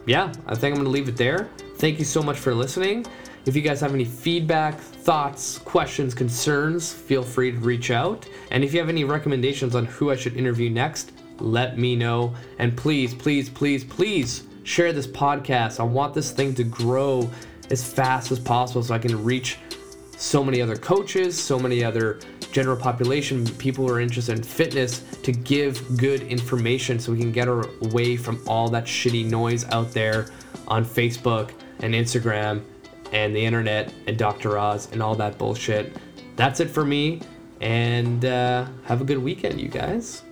yeah, 0.07 0.33
I 0.47 0.55
think 0.55 0.75
I'm 0.75 0.83
gonna 0.83 0.89
leave 0.89 1.09
it 1.09 1.17
there. 1.19 1.51
Thank 1.81 1.99
you 1.99 2.05
so 2.05 2.23
much 2.23 2.39
for 2.39 2.55
listening. 2.55 3.07
If 3.47 3.57
you 3.57 3.63
guys 3.63 3.81
have 3.81 3.95
any 3.95 4.05
feedback, 4.05 4.79
thoughts, 4.79 5.57
questions, 5.57 6.13
concerns, 6.13 6.93
feel 6.93 7.23
free 7.23 7.53
to 7.53 7.57
reach 7.57 7.91
out. 7.91 8.29
And 8.51 8.63
if 8.63 8.75
you 8.75 8.81
have 8.81 8.91
any 8.91 9.05
recommendations 9.05 9.75
on 9.75 9.87
who 9.87 10.11
I 10.11 10.17
should 10.17 10.37
interview 10.37 10.69
next, 10.69 11.13
let 11.39 11.79
me 11.79 11.97
know. 11.97 12.35
And 12.59 12.77
please, 12.77 13.15
please, 13.15 13.49
please, 13.49 13.83
please 13.83 14.43
share 14.63 14.93
this 14.93 15.07
podcast. 15.07 15.81
I 15.81 15.85
want 15.85 16.13
this 16.13 16.33
thing 16.33 16.55
to 16.57 16.65
grow 16.65 17.31
as 17.71 17.83
fast 17.83 18.31
as 18.31 18.39
possible 18.39 18.83
so 18.83 18.93
I 18.93 18.99
can 18.99 19.25
reach 19.25 19.57
so 20.19 20.45
many 20.45 20.61
other 20.61 20.77
coaches, 20.77 21.43
so 21.43 21.59
many 21.59 21.83
other 21.83 22.21
general 22.53 22.77
population, 22.77 23.47
people 23.57 23.89
who 23.89 23.95
are 23.95 24.01
interested 24.01 24.37
in 24.37 24.45
fitness 24.45 25.01
to 25.23 25.33
give 25.33 25.97
good 25.97 26.21
information 26.25 26.99
so 26.99 27.13
we 27.13 27.19
can 27.19 27.33
get 27.33 27.49
away 27.49 28.19
from 28.19 28.39
all 28.47 28.69
that 28.69 28.85
shitty 28.85 29.25
noise 29.25 29.65
out 29.71 29.93
there 29.93 30.27
on 30.69 30.85
Facebook 30.85 31.53
and 31.83 31.95
Instagram 31.95 32.63
and 33.13 33.35
the 33.35 33.45
internet 33.45 33.93
and 34.07 34.17
Dr. 34.17 34.59
Oz 34.59 34.91
and 34.93 35.03
all 35.03 35.15
that 35.17 35.39
bullshit. 35.39 35.97
That's 36.37 36.61
it 36.61 36.71
for 36.71 36.85
me. 36.85 37.21
And 37.61 38.25
uh, 38.25 38.67
have 38.85 39.01
a 39.01 39.05
good 39.05 39.19
weekend, 39.19 39.61
you 39.61 39.69
guys. 39.69 40.23